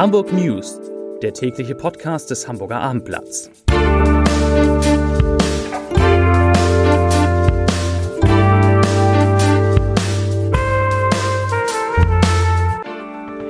Hamburg 0.00 0.32
News, 0.32 0.80
der 1.20 1.34
tägliche 1.34 1.74
Podcast 1.74 2.30
des 2.30 2.48
Hamburger 2.48 2.80
Abendblatts. 2.80 3.50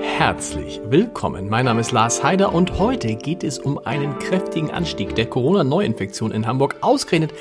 Herzlich 0.01 0.81
willkommen. 0.89 1.49
Mein 1.49 1.67
Name 1.67 1.83
ist 1.83 1.93
Lars 1.93 2.25
Heider 2.25 2.53
und 2.53 2.81
heute 2.81 3.15
geht 3.15 3.45
es 3.45 3.61
um 3.61 3.79
einen 3.87 4.19
kräftigen 4.19 4.73
Anstieg 4.73 5.15
der 5.15 5.27
Corona-Neuinfektion 5.27 6.33
in 6.33 6.49
Hamburg, 6.49 6.75
ausgerechnet 6.81 7.33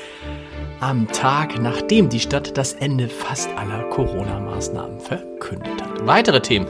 am 0.78 1.08
Tag, 1.08 1.60
nachdem 1.60 2.10
die 2.10 2.20
Stadt 2.20 2.56
das 2.56 2.74
Ende 2.74 3.08
fast 3.08 3.50
aller 3.58 3.82
Corona-Maßnahmen 3.90 5.00
verkündet 5.00 5.82
hat. 5.82 6.06
Weitere 6.06 6.40
Themen. 6.40 6.68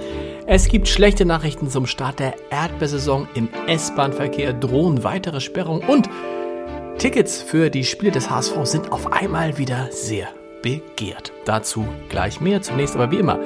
Es 0.52 0.66
gibt 0.66 0.88
schlechte 0.88 1.24
Nachrichten 1.24 1.70
zum 1.70 1.86
Start 1.86 2.18
der 2.18 2.34
Erdbeersaison. 2.50 3.28
Im 3.34 3.48
S-Bahn-Verkehr 3.68 4.52
drohen 4.52 5.04
weitere 5.04 5.40
Sperrungen 5.40 5.88
und 5.88 6.10
Tickets 6.98 7.40
für 7.40 7.70
die 7.70 7.84
Spiele 7.84 8.10
des 8.10 8.28
HSV 8.28 8.56
sind 8.64 8.90
auf 8.90 9.12
einmal 9.12 9.58
wieder 9.58 9.86
sehr 9.92 10.26
begehrt. 10.60 11.30
Dazu 11.44 11.86
gleich 12.08 12.40
mehr. 12.40 12.62
Zunächst 12.62 12.96
aber 12.96 13.12
wie 13.12 13.20
immer 13.20 13.38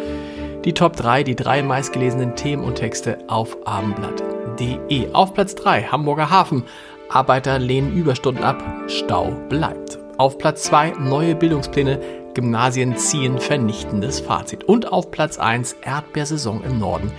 die 0.64 0.72
Top 0.72 0.96
3, 0.96 1.24
die 1.24 1.36
drei 1.36 1.62
meistgelesenen 1.62 2.36
Themen 2.36 2.64
und 2.64 2.76
Texte 2.76 3.18
auf 3.28 3.54
abendblatt.de. 3.66 5.12
Auf 5.12 5.34
Platz 5.34 5.54
3 5.56 5.82
Hamburger 5.82 6.30
Hafen. 6.30 6.64
Arbeiter 7.10 7.58
lehnen 7.58 7.94
Überstunden 7.94 8.42
ab. 8.42 8.64
Stau 8.86 9.30
bleibt. 9.50 9.98
Auf 10.16 10.38
Platz 10.38 10.62
2 10.62 10.94
neue 11.00 11.34
Bildungspläne. 11.34 12.23
Gymnasien 12.34 12.96
ziehen 12.96 13.38
vernichtendes 13.38 14.20
Fazit. 14.20 14.64
Und 14.64 14.92
auf 14.92 15.10
Platz 15.10 15.38
1 15.38 15.76
Erdbeersaison 15.82 16.62
im 16.64 16.78
Norden 16.78 17.12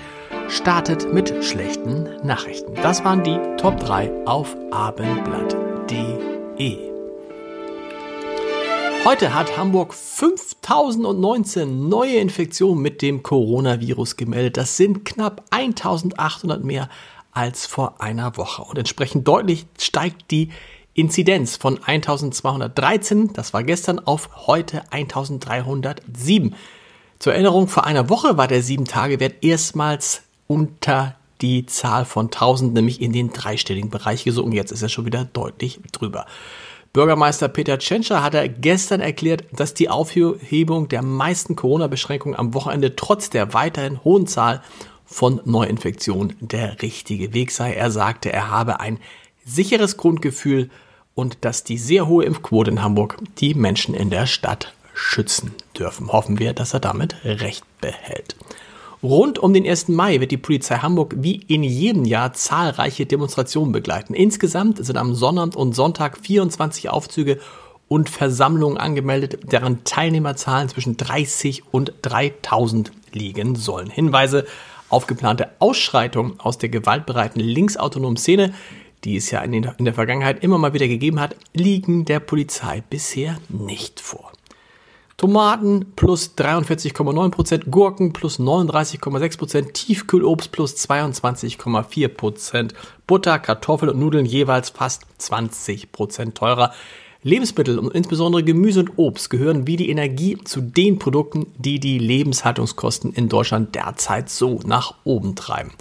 startet 0.49 1.13
mit 1.13 1.43
schlechten 1.43 2.09
Nachrichten. 2.23 2.73
Das 2.75 3.03
waren 3.03 3.23
die 3.23 3.39
Top 3.57 3.79
3 3.79 4.11
auf 4.25 4.55
abendblatt.de. 4.71 6.95
Heute 9.05 9.33
hat 9.33 9.55
Hamburg 9.55 9.93
5019 9.93 11.87
neue 11.87 12.15
Infektionen 12.15 12.81
mit 12.81 13.01
dem 13.01 13.23
Coronavirus 13.23 14.17
gemeldet. 14.17 14.57
Das 14.57 14.77
sind 14.77 15.05
knapp 15.05 15.43
1800 15.51 16.63
mehr 16.63 16.89
als 17.31 17.67
vor 17.67 18.01
einer 18.01 18.35
Woche. 18.37 18.63
Und 18.63 18.79
entsprechend 18.79 19.27
deutlich 19.27 19.67
steigt 19.77 20.31
die 20.31 20.49
Inzidenz 20.95 21.57
von 21.57 21.83
1213, 21.83 23.33
das 23.33 23.53
war 23.53 23.63
gestern, 23.63 23.99
auf 23.99 24.29
heute 24.47 24.81
1307. 24.91 26.55
Zur 27.19 27.33
Erinnerung, 27.33 27.67
vor 27.67 27.85
einer 27.85 28.09
Woche 28.09 28.37
war 28.37 28.47
der 28.47 28.63
7-Tage-Wert 28.63 29.43
erstmals 29.43 30.23
unter 30.47 31.15
die 31.41 31.65
Zahl 31.65 32.05
von 32.05 32.27
1000, 32.27 32.73
nämlich 32.73 33.01
in 33.01 33.11
den 33.11 33.33
dreistelligen 33.33 33.89
Bereich 33.89 34.23
gesunken. 34.23 34.53
Jetzt 34.53 34.71
ist 34.71 34.83
er 34.83 34.89
schon 34.89 35.05
wieder 35.05 35.25
deutlich 35.25 35.81
drüber. 35.91 36.25
Bürgermeister 36.93 37.49
Peter 37.49 37.77
Tschentscher 37.77 38.23
hat 38.23 38.33
er 38.33 38.47
gestern 38.47 39.01
erklärt, 39.01 39.43
dass 39.51 39.73
die 39.73 39.89
Aufhebung 39.89 40.87
der 40.87 41.01
meisten 41.01 41.57
Corona-Beschränkungen 41.57 42.39
am 42.39 42.53
Wochenende 42.53 42.95
trotz 42.95 43.29
der 43.29 43.53
weiterhin 43.53 44.01
hohen 44.05 44.27
Zahl 44.27 44.63
von 45.05 45.41
Neuinfektionen 45.43 46.37
der 46.39 46.81
richtige 46.81 47.33
Weg 47.33 47.51
sei. 47.51 47.73
Er 47.73 47.91
sagte, 47.91 48.31
er 48.31 48.49
habe 48.49 48.79
ein 48.79 48.99
sicheres 49.45 49.97
Grundgefühl 49.97 50.69
und 51.13 51.37
dass 51.41 51.63
die 51.63 51.77
sehr 51.77 52.07
hohe 52.07 52.25
Impfquote 52.25 52.71
in 52.71 52.83
Hamburg 52.83 53.17
die 53.37 53.53
Menschen 53.53 53.95
in 53.95 54.09
der 54.09 54.25
Stadt 54.25 54.73
schützen 54.93 55.53
dürfen. 55.77 56.11
Hoffen 56.11 56.39
wir, 56.39 56.53
dass 56.53 56.73
er 56.73 56.79
damit 56.79 57.15
recht 57.23 57.63
behält. 57.79 58.35
Rund 59.03 59.37
um 59.37 59.53
den 59.53 59.67
1. 59.67 59.89
Mai 59.89 60.19
wird 60.19 60.31
die 60.31 60.37
Polizei 60.37 60.77
Hamburg 60.77 61.13
wie 61.17 61.35
in 61.35 61.63
jedem 61.63 62.05
Jahr 62.05 62.33
zahlreiche 62.33 63.05
Demonstrationen 63.05 63.71
begleiten. 63.71 64.15
Insgesamt 64.15 64.83
sind 64.83 64.97
am 64.97 65.13
Sonnabend 65.13 65.55
und 65.55 65.75
Sonntag 65.75 66.17
24 66.17 66.89
Aufzüge 66.89 67.39
und 67.87 68.09
Versammlungen 68.09 68.77
angemeldet, 68.77 69.51
deren 69.51 69.83
Teilnehmerzahlen 69.83 70.69
zwischen 70.69 70.97
30 70.97 71.63
und 71.71 71.93
3000 72.01 72.91
liegen 73.11 73.55
sollen. 73.55 73.91
Hinweise 73.91 74.45
auf 74.89 75.07
geplante 75.07 75.49
Ausschreitungen 75.59 76.39
aus 76.39 76.57
der 76.57 76.69
gewaltbereiten 76.69 77.41
linksautonomen 77.41 78.17
Szene, 78.17 78.53
die 79.05 79.15
es 79.15 79.31
ja 79.31 79.41
in, 79.41 79.61
der 79.79 79.93
Vergangenheit 79.93 80.43
immer 80.43 80.57
mal 80.57 80.73
wieder 80.73 80.87
gegeben 80.87 81.19
hat, 81.19 81.35
liegen 81.53 82.05
der 82.05 82.19
Polizei 82.19 82.83
bisher 82.89 83.37
nicht 83.49 84.01
vor. 84.01 84.31
Tomaten 85.17 85.93
plus 85.95 86.33
43,9%, 86.37 87.69
Gurken 87.69 88.11
plus 88.11 88.37
39,6%, 88.37 89.71
Tiefkühlobst 89.71 90.51
plus 90.51 90.75
22,4%, 90.75 92.73
Butter, 93.07 93.39
Kartoffeln 93.39 93.91
und 93.91 93.99
Nudeln 93.99 94.25
jeweils 94.25 94.71
fast 94.71 95.03
20% 95.21 96.33
teurer. 96.33 96.73
Lebensmittel 97.23 97.79
und 97.79 97.95
insbesondere 97.95 98.43
Gemüse 98.43 98.81
und 98.81 98.97
Obst 98.97 99.29
gehören 99.29 99.65
wie 99.65 99.77
die 99.77 99.89
Energie 99.89 100.37
zu 100.43 100.61
den 100.61 100.99
Produkten, 100.99 101.47
die 101.57 101.79
die 101.79 101.97
Lebenshaltungskosten 101.97 103.13
in 103.13 103.29
Deutschland 103.29 103.73
derzeit 103.73 104.29
so 104.29 104.59
nach 104.65 104.95
oben 105.05 105.35
treiben. 105.35 105.71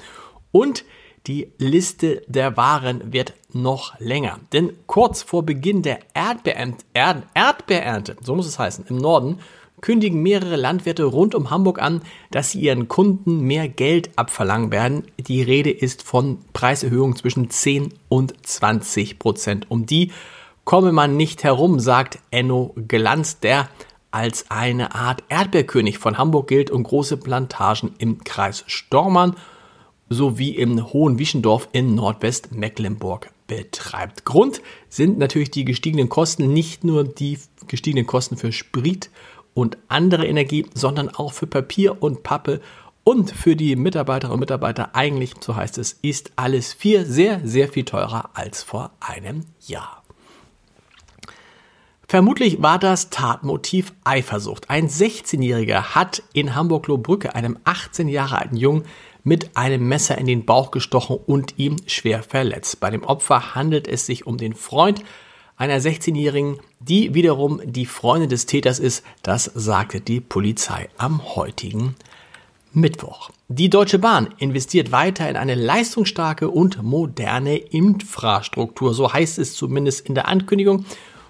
Und 0.52 0.84
die 1.26 1.50
Liste 1.58 2.22
der 2.26 2.56
Waren 2.56 3.12
wird 3.12 3.32
noch 3.52 3.98
länger. 3.98 4.40
Denn 4.52 4.72
kurz 4.86 5.22
vor 5.22 5.42
Beginn 5.42 5.82
der 5.82 6.00
Erdbeerernte, 6.12 6.84
Erdbeerernte, 6.92 8.16
so 8.20 8.34
muss 8.34 8.46
es 8.46 8.58
heißen, 8.58 8.86
im 8.88 8.96
Norden, 8.96 9.40
kündigen 9.80 10.22
mehrere 10.22 10.56
Landwirte 10.56 11.04
rund 11.04 11.34
um 11.34 11.50
Hamburg 11.50 11.80
an, 11.80 12.02
dass 12.30 12.50
sie 12.50 12.60
ihren 12.60 12.88
Kunden 12.88 13.40
mehr 13.40 13.68
Geld 13.68 14.10
abverlangen 14.16 14.70
werden. 14.70 15.04
Die 15.18 15.42
Rede 15.42 15.70
ist 15.70 16.02
von 16.02 16.38
Preiserhöhungen 16.52 17.16
zwischen 17.16 17.50
10 17.50 17.92
und 18.08 18.34
20 18.46 19.18
Prozent. 19.18 19.66
Um 19.70 19.86
die 19.86 20.12
komme 20.64 20.92
man 20.92 21.16
nicht 21.16 21.44
herum, 21.44 21.80
sagt 21.80 22.18
Enno 22.30 22.74
Glanz, 22.88 23.40
der 23.40 23.68
als 24.10 24.50
eine 24.50 24.94
Art 24.94 25.22
Erdbeerkönig 25.28 25.98
von 25.98 26.18
Hamburg 26.18 26.48
gilt 26.48 26.70
und 26.70 26.84
große 26.84 27.16
Plantagen 27.16 27.94
im 27.98 28.24
Kreis 28.24 28.64
Stormann 28.66 29.34
sowie 30.14 30.50
im 30.50 30.92
Hohen 30.92 31.18
Wischendorf 31.18 31.68
in 31.72 31.94
Nordwestmecklenburg 31.94 33.30
betreibt. 33.46 34.24
Grund 34.24 34.62
sind 34.88 35.18
natürlich 35.18 35.50
die 35.50 35.64
gestiegenen 35.64 36.08
Kosten, 36.08 36.52
nicht 36.52 36.84
nur 36.84 37.04
die 37.04 37.38
gestiegenen 37.66 38.06
Kosten 38.06 38.36
für 38.36 38.52
Sprit 38.52 39.10
und 39.52 39.76
andere 39.88 40.26
Energie, 40.26 40.66
sondern 40.74 41.10
auch 41.10 41.32
für 41.32 41.46
Papier 41.46 42.02
und 42.02 42.22
Pappe 42.22 42.60
und 43.04 43.30
für 43.30 43.54
die 43.54 43.76
Mitarbeiterinnen 43.76 44.34
und 44.34 44.40
Mitarbeiter 44.40 44.94
eigentlich, 44.94 45.34
so 45.40 45.54
heißt 45.54 45.76
es, 45.78 45.98
ist 46.00 46.32
alles 46.36 46.72
viel, 46.72 47.04
sehr, 47.04 47.40
sehr 47.44 47.68
viel 47.68 47.84
teurer 47.84 48.30
als 48.32 48.62
vor 48.62 48.92
einem 49.00 49.44
Jahr. 49.66 50.02
Vermutlich 52.08 52.62
war 52.62 52.78
das 52.78 53.10
Tatmotiv 53.10 53.92
Eifersucht. 54.04 54.70
Ein 54.70 54.88
16-Jähriger 54.88 55.94
hat 55.94 56.22
in 56.32 56.54
Hamburg-Lohbrücke 56.54 57.34
einem 57.34 57.58
18 57.64 58.08
Jahre 58.08 58.38
alten 58.38 58.56
Jungen 58.56 58.84
mit 59.24 59.56
einem 59.56 59.88
Messer 59.88 60.16
in 60.18 60.26
den 60.26 60.44
Bauch 60.44 60.70
gestochen 60.70 61.18
und 61.26 61.54
ihm 61.58 61.76
schwer 61.86 62.22
verletzt. 62.22 62.78
Bei 62.78 62.90
dem 62.90 63.02
Opfer 63.02 63.54
handelt 63.54 63.88
es 63.88 64.06
sich 64.06 64.26
um 64.26 64.36
den 64.36 64.54
Freund 64.54 65.02
einer 65.56 65.80
16-Jährigen, 65.80 66.58
die 66.80 67.14
wiederum 67.14 67.60
die 67.64 67.86
Freundin 67.86 68.28
des 68.28 68.46
Täters 68.46 68.78
ist. 68.78 69.04
Das 69.22 69.44
sagte 69.54 70.00
die 70.00 70.20
Polizei 70.20 70.88
am 70.98 71.36
heutigen 71.36 71.96
Mittwoch. 72.72 73.30
Die 73.48 73.70
Deutsche 73.70 73.98
Bahn 73.98 74.28
investiert 74.38 74.92
weiter 74.92 75.28
in 75.28 75.36
eine 75.36 75.54
leistungsstarke 75.54 76.50
und 76.50 76.82
moderne 76.82 77.56
Infrastruktur. 77.56 78.94
So 78.94 79.12
heißt 79.12 79.38
es 79.38 79.54
zumindest 79.54 80.06
in 80.08 80.14
der 80.14 80.28
Ankündigung. 80.28 80.84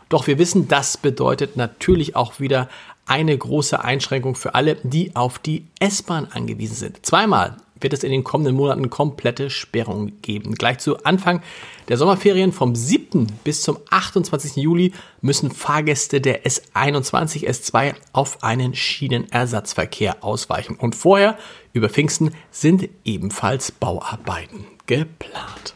Doch 0.09 0.27
wir 0.27 0.39
wissen, 0.39 0.69
das 0.69 0.97
bedeutet 0.97 1.57
natürlich 1.57 2.17
auch 2.17 2.41
wieder 2.41 2.69
eine 3.07 3.37
große 3.37 3.83
Einschränkung 3.85 4.35
für 4.35 4.55
alle, 4.55 4.77
die 4.83 5.15
auf 5.15 5.39
die 5.39 5.67
S-Bahn 5.79 6.27
angewiesen 6.33 6.77
sind. 6.77 7.05
Zweimal 7.05 7.59
wird 7.85 7.93
es 7.93 8.03
in 8.03 8.11
den 8.11 8.25
kommenden 8.25 8.57
Monaten 8.57 8.91
komplette 8.91 9.51
Sperrungen 9.51 10.21
geben. 10.23 10.57
Gleich 10.57 10.79
zu 10.79 11.05
Anfang 11.05 11.43
der 11.87 11.97
Sommerferien 11.97 12.51
vom 12.51 12.75
7. 12.75 13.29
bis 13.45 13.63
zum 13.63 13.79
28. 13.91 14.57
Juli 14.57 14.93
müssen 15.21 15.53
Fahrgäste 15.53 16.21
der 16.21 16.45
S21, 16.45 17.47
S2 17.47 17.95
auf 18.13 18.43
einen 18.43 18.75
Schienenersatzverkehr 18.75 20.25
ausweichen. 20.25 20.75
Und 20.75 20.97
vorher, 20.97 21.39
über 21.73 21.89
Pfingsten, 21.89 22.35
sind 22.51 22.89
ebenfalls 23.05 23.71
Bauarbeiten 23.71 24.65
geplant. 24.87 25.75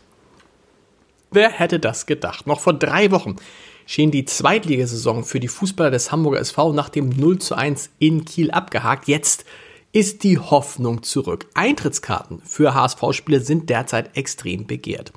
Wer 1.30 1.50
hätte 1.50 1.78
das 1.78 2.06
gedacht? 2.06 2.46
Noch 2.46 2.60
vor 2.60 2.72
drei 2.72 3.10
Wochen 3.10 3.36
schien 3.84 4.10
die 4.10 4.24
Zweitligasaison 4.24 5.24
für 5.24 5.40
die 5.40 5.48
Fußballer 5.48 5.90
des 5.90 6.10
Hamburger 6.10 6.40
SV 6.40 6.72
nach 6.72 6.88
dem 6.88 7.10
0 7.10 7.38
zu 7.38 7.54
1 7.54 7.90
in 7.98 8.24
Kiel 8.24 8.50
abgehakt. 8.50 9.08
Jetzt 9.08 9.44
ist 9.92 10.22
die 10.22 10.38
Hoffnung 10.38 11.02
zurück. 11.02 11.46
Eintrittskarten 11.54 12.40
für 12.44 12.74
HSV-Spiele 12.74 13.40
sind 13.40 13.70
derzeit 13.70 14.16
extrem 14.16 14.66
begehrt. 14.66 15.12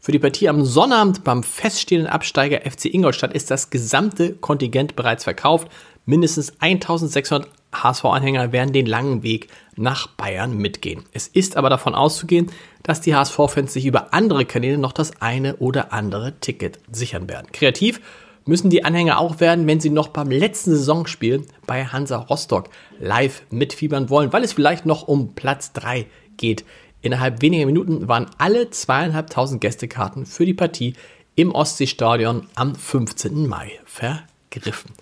Für 0.00 0.12
die 0.12 0.18
Partie 0.18 0.48
am 0.48 0.64
Sonnabend 0.64 1.22
beim 1.22 1.42
feststehenden 1.42 2.10
Absteiger 2.10 2.68
FC 2.68 2.86
Ingolstadt 2.86 3.34
ist 3.34 3.50
das 3.50 3.70
gesamte 3.70 4.34
Kontingent 4.34 4.96
bereits 4.96 5.24
verkauft. 5.24 5.68
Mindestens 6.06 6.54
1600 6.58 7.48
HSV-Anhänger 7.72 8.52
werden 8.52 8.72
den 8.72 8.86
langen 8.86 9.22
Weg 9.22 9.48
nach 9.76 10.08
Bayern 10.08 10.56
mitgehen. 10.56 11.04
Es 11.12 11.28
ist 11.28 11.56
aber 11.56 11.70
davon 11.70 11.94
auszugehen, 11.94 12.50
dass 12.82 13.00
die 13.00 13.14
HSV-Fans 13.14 13.72
sich 13.72 13.86
über 13.86 14.12
andere 14.12 14.44
Kanäle 14.44 14.76
noch 14.76 14.92
das 14.92 15.22
eine 15.22 15.56
oder 15.56 15.92
andere 15.92 16.38
Ticket 16.40 16.80
sichern 16.90 17.28
werden. 17.28 17.52
Kreativ 17.52 18.00
müssen 18.44 18.70
die 18.70 18.84
Anhänger 18.84 19.18
auch 19.18 19.40
werden, 19.40 19.66
wenn 19.66 19.80
sie 19.80 19.90
noch 19.90 20.08
beim 20.08 20.30
letzten 20.30 20.72
Saisonspiel 20.72 21.46
bei 21.66 21.84
Hansa 21.84 22.16
Rostock 22.16 22.68
live 22.98 23.42
mitfiebern 23.50 24.10
wollen, 24.10 24.32
weil 24.32 24.44
es 24.44 24.52
vielleicht 24.52 24.86
noch 24.86 25.08
um 25.08 25.34
Platz 25.34 25.72
3 25.72 26.06
geht. 26.36 26.64
Innerhalb 27.00 27.42
weniger 27.42 27.66
Minuten 27.66 28.08
waren 28.08 28.26
alle 28.38 28.70
zweieinhalbtausend 28.70 29.60
Gästekarten 29.60 30.26
für 30.26 30.46
die 30.46 30.54
Partie 30.54 30.94
im 31.34 31.52
Ostseestadion 31.52 32.46
am 32.54 32.74
15. 32.74 33.46
Mai 33.46 33.80
vergriffen. 33.84 34.92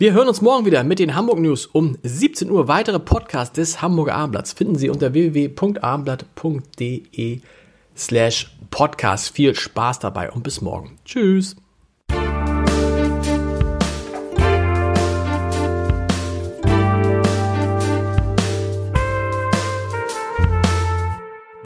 Wir 0.00 0.12
hören 0.12 0.28
uns 0.28 0.42
morgen 0.42 0.64
wieder 0.64 0.84
mit 0.84 1.00
den 1.00 1.16
Hamburg 1.16 1.40
News 1.40 1.66
um 1.66 1.98
17 2.04 2.48
Uhr. 2.50 2.68
Weitere 2.68 3.00
Podcasts 3.00 3.54
des 3.54 3.82
Hamburger 3.82 4.14
Abendblatts 4.14 4.52
finden 4.52 4.76
Sie 4.76 4.90
unter 4.90 5.12
www.abendblatt.de 5.12 7.40
slash 7.96 8.56
podcast. 8.70 9.34
Viel 9.34 9.56
Spaß 9.56 9.98
dabei 9.98 10.30
und 10.30 10.44
bis 10.44 10.60
morgen. 10.60 11.00
Tschüss. 11.04 11.56